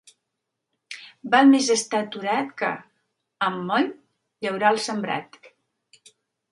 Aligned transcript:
Val 1.35 1.51
més 1.51 1.69
estar 1.75 2.01
aturat 2.05 2.51
que, 2.63 2.73
amb 3.49 3.63
moll, 3.69 3.93
llaurar 4.47 4.77
el 4.77 4.85
sembrat. 4.91 5.41